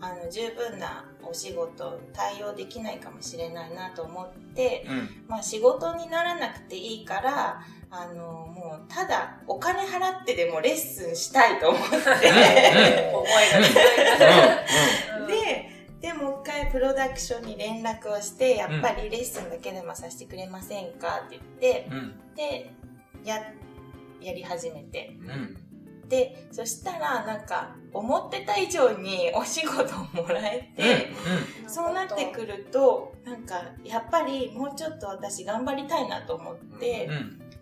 [0.01, 4.87] あの、十分なお仕事対応できないかもしれないなと思って、
[5.29, 11.97] まあ仕事にならなくていいから、あの、もうただお金払ってでもレッスンしたいと思って、
[13.15, 13.31] 思い
[14.21, 21.89] がで、で、もう一回プロダクションに連絡をして、やっぱりレッスンだけでもさせてくれませんかって言って、
[22.37, 22.71] で、
[23.25, 23.37] や、
[24.21, 25.17] やり始めて。
[26.09, 29.83] で、そしたら、なんか、思ってた以上にお仕事
[30.21, 31.12] をもらえて、
[31.69, 37.09] そうなってくると、なんか、やっぱりもうちょっと私頑張りたいなと思って、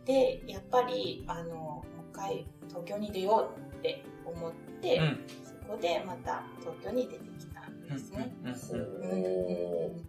[0.04, 5.00] で、やっぱり、あの、もう一回東京に出ようって思って、
[5.44, 8.32] そこでまた東京に出てきたんですね。
[8.42, 10.06] うん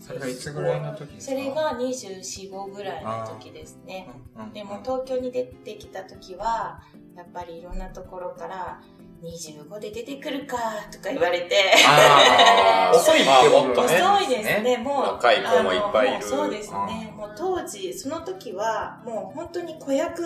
[0.00, 1.32] それがいつぐらいの時ですか？
[1.34, 4.08] それが24、5ぐらいの時ですね。
[4.54, 6.80] でも東京に出てきた時は、
[7.18, 8.80] やっぱりいろんなところから、
[9.24, 10.56] 25で出てくるか
[10.92, 11.74] とか言われて、
[12.94, 14.00] 遅いってことね。
[14.00, 15.02] 遅いですね、もう。
[15.14, 16.22] 若い子もいっぱいいる。
[16.22, 17.12] そうですね。
[17.16, 20.22] もう当時、その時は、もう本当に子役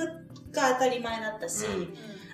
[0.50, 1.64] が当たり前だったし、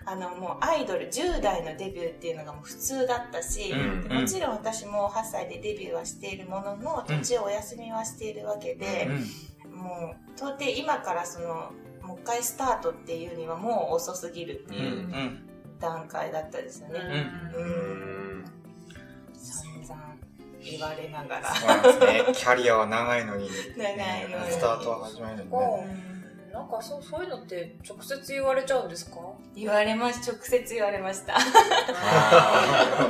[0.05, 9.09] あの、もうアイドル10代のデビューっていうのがもう普通だったし、うんでもちろん私も8歳でデビューはしているものの、途中お休みはしているわけで、
[9.71, 11.71] もう到底今からその、
[12.09, 15.09] もう一回スタートっていうにはもう遅すぎるっていう
[15.79, 17.01] 段階だったですよね。
[17.55, 17.65] うんう
[18.41, 18.45] ん。
[19.35, 20.17] 散々
[20.59, 21.55] 言われながら。
[21.55, 22.33] そうですね。
[22.35, 26.18] キャリアは長いのに、 長いのにスタートは始まるのにね。
[26.49, 29.17] うんなんかそうそういうのって直接言われちゃうんですか？
[29.55, 31.37] 言われまし、直接言われました。
[31.37, 31.41] あ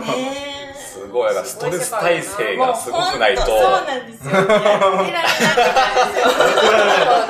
[0.00, 0.74] ねえ。
[0.74, 3.42] すごい、ストレス耐性がすごくないと。
[3.42, 4.32] そうなんですよ。
[4.34, 4.46] やっ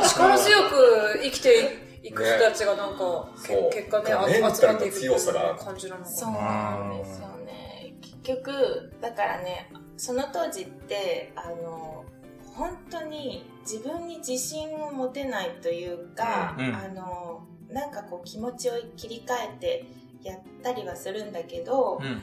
[0.03, 6.38] て力強く生きていく人たちがなんか、そうけ結果ね、集まっていくっていう強さが感じなのかそうな。
[6.38, 7.94] なんですよね。
[8.01, 12.05] 結局、だからね、その当時って、あの、
[12.59, 19.87] 本当に自分に自信を持てないというか、うんうんあの、なんかこう気持ちを切り替えて
[20.25, 22.07] やったりはするんだけど、うん。
[22.07, 22.23] うん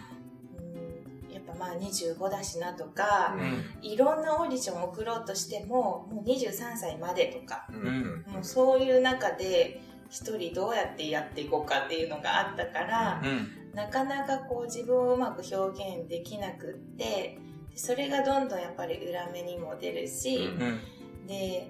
[1.32, 3.88] やっぱまあ25だしなとか、うん。
[3.88, 13.48] いろんなオーディションを送ろうとしても、もう23歳までとか、うんうんもうそういう中で一人どうやってやっていこうかっていうのがあったから、うん。
[13.74, 17.40] なかなかこう自分をうまく表現できなくって、で
[17.76, 20.80] それがどんどんやっぱり裏目にも出るし、うん。
[21.28, 21.68] で、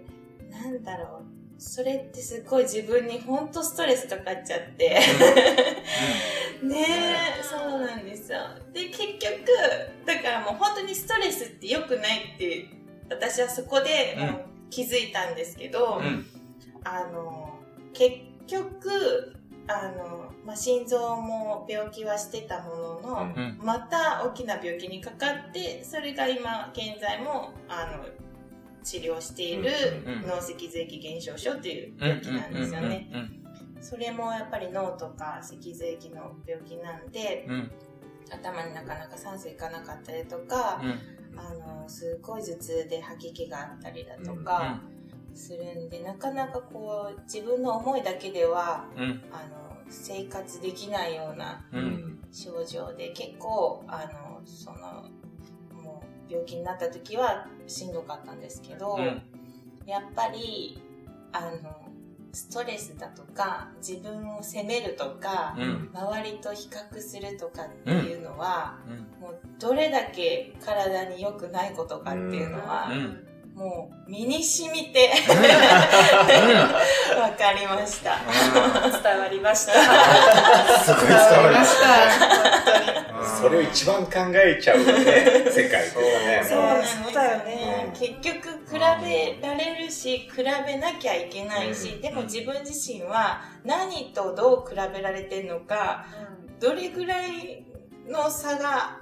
[0.52, 5.00] なんだろう、それってすごい自分にほんとストレスかかっちゃって、
[6.62, 6.86] ね
[7.39, 8.39] え、そうなんですよ。
[8.72, 9.46] で、結局、
[10.06, 12.68] だからもう本当にストレスって良くないって、
[13.10, 16.26] 私はそこでもう気づいたんですけど、うん。
[16.84, 17.60] あの、
[17.94, 19.36] 結局、
[19.68, 23.60] あの、まあ、心臓も病気はしてたものの、うん。
[23.62, 28.05] また大きな病気にかかって、それが今現在も、あの、
[28.84, 29.71] 治療している
[30.27, 33.10] 脳脊髄液減少症っていう病気なんですよね。
[33.12, 33.84] うん。
[33.84, 37.71] それもやっぱり脳とか脊髄液の病気なんで、うん。
[38.31, 41.39] 頭になかなか酸素いかなかったりとか、うん。
[41.39, 44.81] あの、すごい頭痛で吐き気があったりだとか、
[45.34, 49.23] するんで、なかなかこう、自分の思いだけでは、うん。
[49.31, 51.78] あの、生活できないようなう。
[51.78, 55.06] うんん症状で、結構、あの、その、
[55.82, 59.21] もう、病気になった時はしんどかったんですけど、うん
[59.86, 60.82] やっぱり、
[61.32, 61.86] あの、
[62.34, 65.89] ストレスだとか、自分を責めるとか、うん。
[65.93, 69.21] 周りと比較するとかっていうのは、うん。
[69.21, 73.28] もうどれだけ体に良くないことかっていうのは、うん。
[73.56, 75.10] もう身に染みて。
[77.18, 78.20] わかりました。
[79.02, 79.74] 伝わりました。
[80.84, 83.26] すごい伝わりました。
[83.41, 84.94] それを一番考えちゃうよね、
[85.50, 86.94] 世界というかね。
[87.04, 87.13] そう。
[87.13, 87.94] だよね。
[87.94, 90.44] 結局比べられるし、比べ
[90.78, 92.02] なきゃいけないし、うん。
[92.02, 96.06] でも自分自身は何とどう比べられてるのか、
[96.60, 97.63] どれぐらい
[98.10, 99.00] の差が、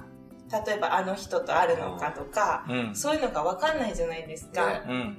[0.65, 2.95] 例えばあの人とあるのかとか、うん。
[2.95, 4.67] そういうのがわかんないじゃないですか。
[4.67, 5.17] ねうん。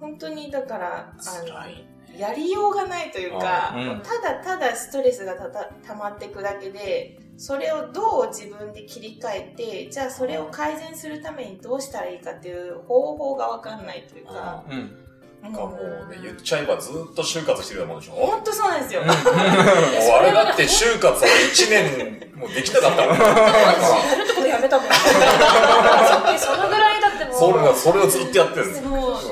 [0.00, 1.42] 本当にだから、あ。
[1.42, 15.01] の、やりようがないというか、うんただただストレスがたた溜まっていくだけで、それをどう自分で切り替えて、じゃあそれを改善するためにどうしたらいいかっていう方法がわかんないというか、うん。
[15.42, 18.14] なんかもうね、言っちゃえばずっと就活してるようなもんでしょ？
[18.14, 19.02] もう本当そうなんですよ。
[19.06, 23.16] あれだって就活は1年もうできなかったもん。
[23.18, 24.88] やるってことやめたもん。
[26.38, 27.34] そのぐらいだってもう。
[27.38, 28.88] それが、それをずっとやってるんですよ。
[28.88, 29.26] もうず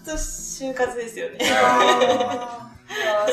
[0.00, 1.38] っと就活ですよね。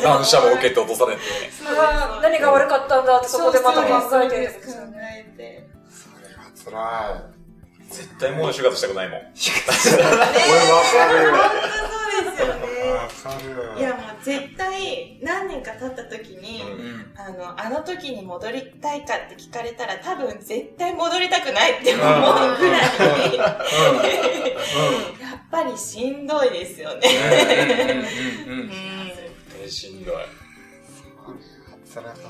[0.04, 1.22] 何社も受けて落とされて。
[1.52, 5.26] それは何が悪かったんだってそこでまた考えてるんですよ考ね。
[5.36, 5.70] えて。
[6.56, 7.22] それは
[7.90, 9.22] 絶対もう就活したくないもん。
[9.36, 9.64] 辛い。
[9.94, 12.92] 俺わかるですよね。
[12.92, 13.80] わかる。
[13.80, 17.12] いやもう絶対何年か経った時に、うん。
[17.16, 22.06] あの、あの時に戻りたいかって聞かれたら多分絶対戻りたくないって思う
[22.58, 22.80] ぐら
[23.28, 23.60] い、 や
[25.36, 27.08] っぱりしんどいですよね。
[28.48, 28.54] うん。
[28.54, 28.60] うん。
[28.60, 28.62] うん。
[28.62, 28.70] うん。
[29.08, 30.16] 絶対しんどい。
[31.94, 32.30] 辛かった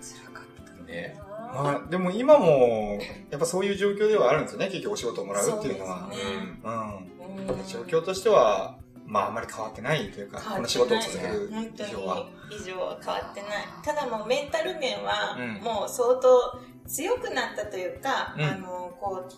[0.00, 1.18] 辛かったね。
[1.54, 2.98] まあ、でも今も、
[3.30, 4.44] やっぱそういう状況ではあるん。
[4.44, 6.08] ですよね、結局お仕事をもらうっていうのは。
[6.10, 6.70] そうですねうん。
[6.70, 6.74] う
[7.14, 7.17] ん
[7.66, 12.28] 状況としては、まああんまり変わってないというか、この仕事を続ける以上は。
[12.50, 13.50] 以上は変わってない。
[13.82, 19.28] ただもうメンタル面はうんもう相当強くなったというか、うんあの、こ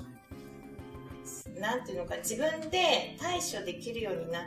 [1.56, 4.44] う、なんていうのか、自分で対処できるようになっ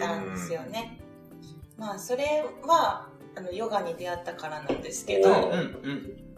[0.00, 1.00] たんですよね。
[1.76, 6.28] まあそれは、あの、ヨガに出会ったからなんですけど、うん、うん。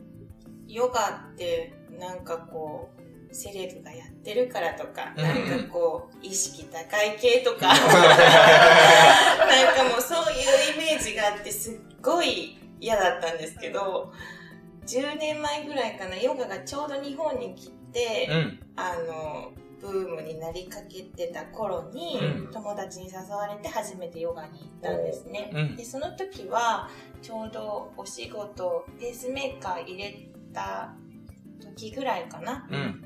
[0.67, 3.00] ヨガってなんかこう、
[3.33, 7.77] セレブがやってるからとか、うんなんかこう、意識高い系とか、 なん
[9.77, 10.37] かもうそうい
[10.73, 14.13] うイメージがあってすっごい嫌だったんですけど、
[14.87, 18.61] 10年前ぐらいかな、ヨガがちょうど日本に来て、うん。
[18.77, 25.51] あの、ブームになりかけてた頃に、うん友達に誘われて初めてヨガに行ったんですね。
[25.55, 26.91] うんで、その時は、
[27.23, 30.95] ちょうどお仕事、ペースメーカー入れた
[31.61, 32.67] 時ぐらいかな。
[32.71, 33.00] うん。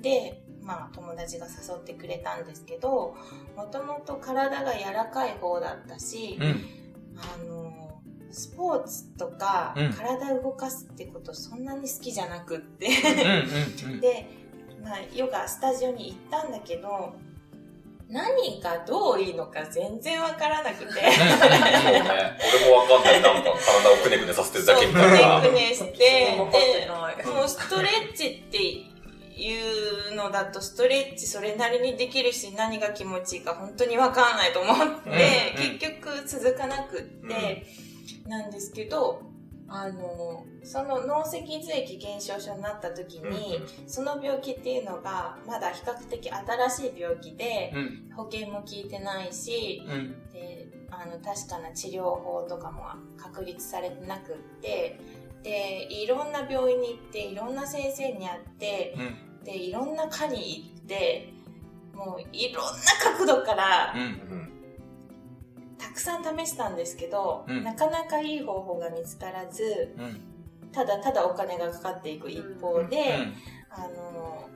[0.00, 3.16] で、まあ友達が誘ってくれたんですけど、
[3.56, 6.64] もともと体が柔らかい方だったし、うん。
[7.18, 12.88] あの、スポーツとかうん体動かすってことそんなに好きじゃなくって。
[14.00, 14.26] で、
[14.82, 17.12] まあ、ヨガスタジオに行ったんだけど、
[18.08, 20.84] 何がどういいのか全然わからなくて。
[20.84, 21.00] そうね。
[21.00, 23.22] 俺もわかんない。
[23.22, 25.40] なんか体をくねくねさせてるだけみたいな。
[25.40, 26.36] くねくねして、で。
[26.36, 28.89] もうストレッチって
[29.40, 37.66] いうのだとストレッチそれなりにできるし何が気持ちいいか本当にわかんないと思って、うんうん結局続かなくって、
[38.26, 39.22] なんですけど、
[39.68, 48.10] あの、その脳脊髄液減少症になった時に、その病気っていうのがまだ比較的新しい病気で、うん。
[48.16, 50.32] 保険も効いてないし、うん。
[50.32, 52.84] であの確かな治療法とかも
[53.16, 55.00] 確立されてなくって
[55.42, 59.29] でいろんな病院に行っていろんな先生に会ってうん。
[59.44, 61.32] でいろんな科に行って
[61.94, 62.70] もういろんな
[63.02, 64.02] 角度からうん。
[64.02, 64.50] うん
[65.78, 70.20] たくさん試したんですけど、うんなかなかいい方法が見つからずうん。
[70.72, 73.16] ただただお金がかかっていく一方で、
[73.70, 74.48] あの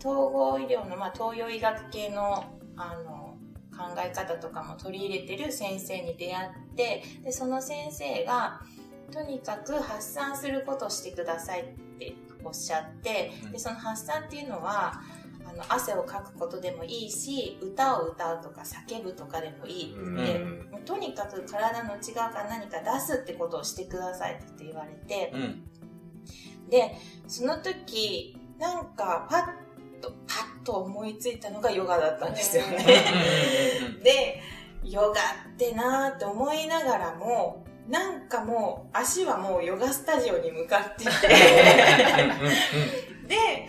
[0.00, 2.44] 統合医療の、まあ、東洋医学系の
[2.76, 3.36] あの
[3.76, 8.60] 考え方とかも取り入れてる先生に出会ってでその先生が
[9.12, 11.64] とにかく発散することをしてくださいっ
[11.98, 15.00] ておっしゃってうんでその発散っていうのは
[15.46, 20.38] あの汗をかくことでもいいし歌を歌うとか叫ぶとかでもいいって
[20.70, 25.32] もうとにかく体の内側から何か出すってことをしてくださいって言われて。
[25.34, 25.64] うん。
[26.70, 26.96] で、
[27.26, 32.84] その時、なんかパッと、パッと思いついたのがヨガだったんですよね。
[34.02, 34.40] で、
[34.82, 35.12] ヨガっ
[35.56, 41.10] てなーって思いながらも、なんかもう足はもうヨガスタジオに向かってて、
[43.28, 43.68] で、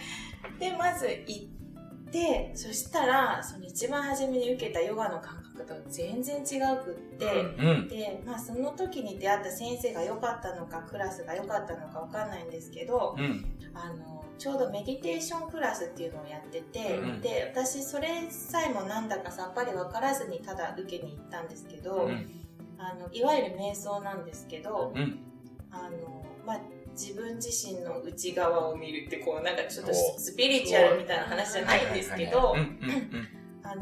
[0.59, 7.25] で、まず行って、そしたら、その一番初めに受けたヨガの感覚と全然違うくって、
[7.57, 7.87] うん。
[7.89, 13.45] で、まあその時に出会った先生が良かったのか、クラスが良かったのかわかんないんですけど、うん。
[13.73, 22.44] あの、ちょうどメディテーションクラスっていうのをやってて、うんで、私それさえもなんだかさっぱり分からずにただ受けに行ったんですけど、うん。
[22.91, 25.19] あの、いわゆる瞑想なんですけど、うん。
[25.71, 26.61] あの、まあ、
[26.95, 32.55] 自分自身の内側を見るってこうなんかちょっとおスピリチュアルみたいな話じゃないんですけど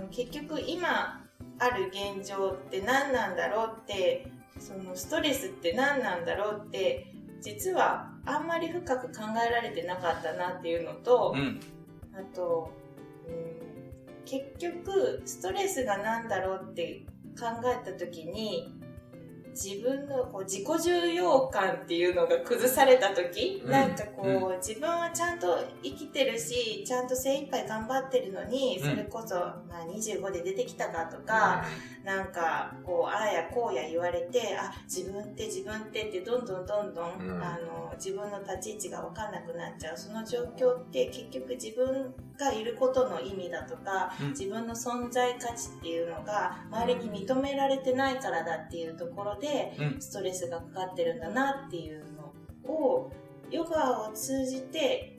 [0.09, 1.23] 結局今
[1.59, 4.27] ある現状って何なんだろうって
[4.59, 11.59] そのストレスって何なんだろうって実はあんまり深く考えられてなかったなっていうのと、うん。
[12.15, 12.71] あと、
[13.27, 17.05] うん、結局ストレスが何だろうって
[17.37, 18.73] 考えた時に
[19.53, 23.71] 自分のこう自己重要感っていうのが崩された時、うん。
[23.71, 24.23] なんかこ
[24.53, 28.89] う、自分はちゃんと生きてるしちゃんと精一杯頑張ってるのに、うん。
[28.89, 31.63] それこそ、まあ、25で出てきたかとか、
[32.03, 37.41] なんかこうああやこうや言われてあ自分って自分ってってどんどんどんどん、うん。
[37.41, 39.97] あの自分の立ち位置が分かんなくなっちゃう。
[39.97, 44.29] その状況って結局自分がいることの意味だとか、うん。
[44.29, 49.42] 自分の存在価値っていうのが周りに認められてないからだっていうところで、
[49.79, 52.33] うんストレスがかかってるんだなっていうの
[52.71, 53.11] を
[53.51, 55.17] ヨガを通じて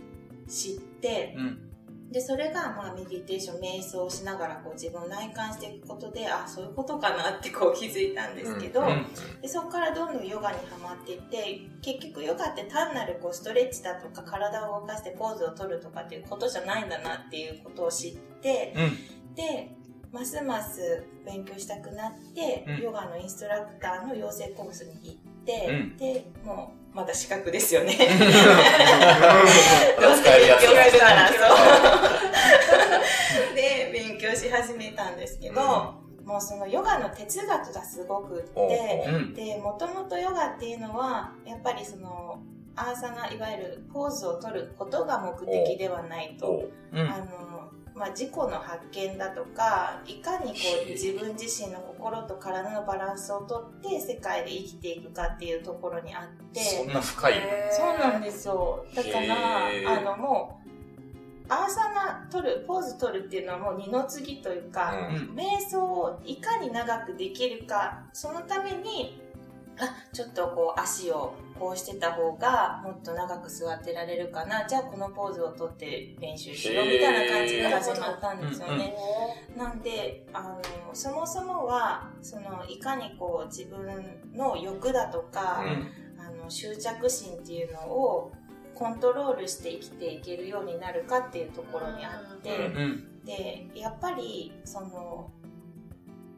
[0.49, 1.65] 知って、うん。
[2.11, 9.07] で、それが、まあ、メディテーション、瞑想をしながら、こう、自分を内観していくことで、あ、そういうことかなって、こう、気づいたんですけど、うん
[9.43, 19.35] でそこからどんどんヨガにはまっていって、結局ヨガって単なる、こう、ストレッチだとか、体を動かしてポーズを取るとかっていうことじゃないんだなっていうことを知って、うん。
[19.35, 19.77] で、
[20.15, 27.97] ますます勉強したくなって、うんヨガのインストラクターの養成コースに行って、うんで、もう、まだ資格ですよね。
[27.97, 28.21] どうせ勉
[30.49, 31.35] 強するなそ
[33.53, 33.57] う。
[33.57, 35.61] で、勉強し始めたんですけど、
[36.25, 39.35] もうそのヨガの哲学がすごくって、うん。
[39.35, 42.39] で、もともとヨガっていうのは、やっぱりその、
[42.77, 46.47] アーサナ、いわゆるポーズを取ることが目的ではないと。
[46.47, 47.01] おうん。
[47.01, 47.54] あの、
[47.95, 57.35] まあ、自己の発見だとか、いかにこう自分自身の心と体のバランスをとって世界で生きていくかっていうところにあって、そんな深い。
[57.71, 58.85] そうなんですよ。
[58.97, 60.65] だから、あのもう、
[61.49, 69.23] アーサナ取る、ポーズ取るっていうのはもう二の次というか、うん瞑想をいかに長くできるか、そのために、
[69.79, 74.67] あ、ちょっとこう足をこうしてた方がもっと長く座ってられるかな。
[74.69, 78.95] じゃあこのポーズをとって練習しようみたいな感じで始まったんですよね。
[79.57, 80.61] なんであの
[80.93, 83.87] そもそもはそのいかにこう自分
[84.35, 85.65] の欲だとか、
[86.19, 88.33] あの執着心っていうのを
[88.75, 92.73] コントロールして生きていけるようになるかっていうところにあって、
[93.25, 95.31] でやっぱりその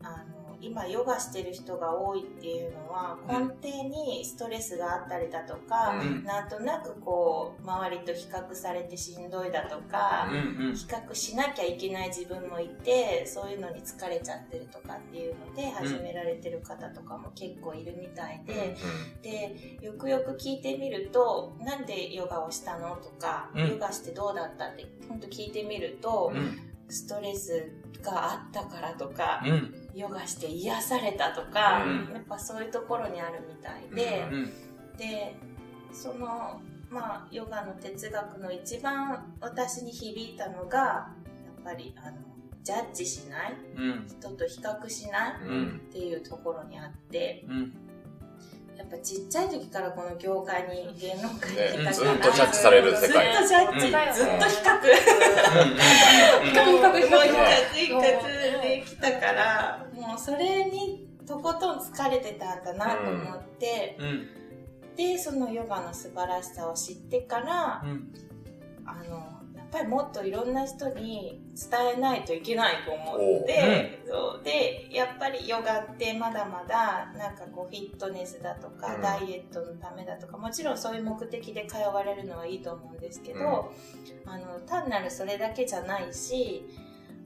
[0.02, 18.76] あの今ヨガしてる人が多いっていうのは根底にストレスがあったりだとか、うん、なんとなくこう周りと比較されてしんどいだとか、うんうん、比較しなきゃいけない自分もいてそういうのに疲れちゃってるとかっていうので始められてる方とかも結構いるみたいで、
[19.16, 26.32] うん、でよくよく聞いてみるとなんでヨガをしたのとか、ヨガしてどうだったって本当聞いてみると、
[26.88, 27.70] ストレス
[28.02, 34.52] があったからとか、うん、ヨガして癒されたとか、うん、やっぱそういうところにあるみたいで、うん、
[34.96, 35.36] で
[35.92, 36.60] その
[36.90, 41.08] まあヨガの哲学の一番私に響いたのがや
[41.60, 42.18] っぱりあの
[42.62, 43.54] ジャッジしない、
[44.08, 47.44] 人と比較しないっていうところにあって、
[48.76, 53.32] やっぱちっちゃい時からこの業界に芸能界に来たから、ね、ずっとジャッジされる世界。
[53.32, 54.80] ずっとジャッジ、うん、ずっと比較。
[56.42, 57.22] 比較比較比較
[57.72, 64.06] 比較できたからもうそれにとことん疲れてたんだなと思って、うん。
[64.06, 64.26] うん、
[64.94, 67.82] でそのヨガの素晴らしさを知ってから、
[68.84, 69.35] あのっ
[69.70, 74.08] ぱりもっといろんな人に伝えないといけないと思って、う。
[74.08, 74.44] ん、そう。
[74.44, 83.72] でやっぱりヨガってまだまだなんかこうフィットネスだとか、うん、ダイエットのためだとかもちろんそういう目的で通われるのはいいと思うんですけど、
[84.24, 86.64] うん、あの単なるそれだけじゃないし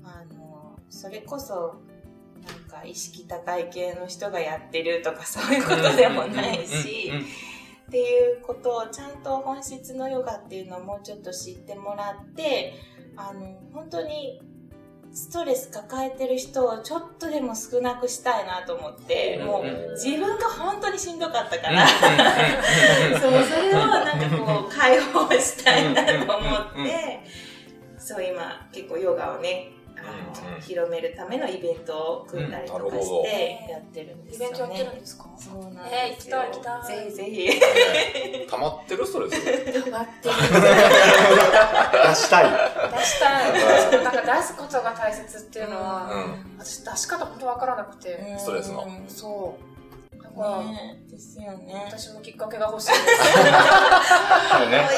[0.05, 1.80] あのそれこそ
[2.47, 7.12] なんか意識高い系の人がやってるとかそういうことでもないし。
[7.91, 12.74] っていうことをちゃんと本質のヨガっていうのをもうちょっと知ってもらって
[13.16, 14.41] あの本当に
[15.12, 21.88] ストレス抱えてる人をちょっとでも少なくしたいなと思って、もう自分が本当にしんどかったから、
[23.18, 27.20] そう、それをなんかこう解放したいなと思って、
[27.99, 29.72] そう今結構ヨガをね、
[30.05, 34.48] あの、広めるためのイベントを組んだりとかしてやってるんですよね。
[34.48, 35.24] イベントやってるんですか？
[35.38, 36.82] そうなんですえー、行きたい行きたい。
[36.86, 38.46] ぜひぜひ。
[38.51, 40.34] 溜まってるそれ溜まってる。
[42.09, 42.51] 出したい。
[42.98, 44.03] 出したい。
[44.05, 46.11] なんか出すことが大切っていうのは、
[46.59, 48.36] 私出し方本当わからなくて。
[48.38, 48.86] ストレスの。
[49.09, 49.69] そう。
[50.62, 51.84] ね、ですよね。
[51.86, 53.00] 私もきっかけが欲しいです。
[54.50, 54.88] そうね。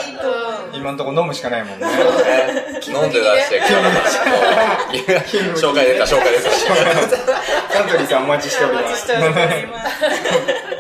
[0.75, 1.87] 今のところ飲むしかないもんね。
[2.87, 3.63] 飲んで出して、
[5.57, 6.51] 紹介出た、紹介出た。
[7.73, 8.85] サントリーさんお待ちしております。
[8.85, 10.72] お待ちしております。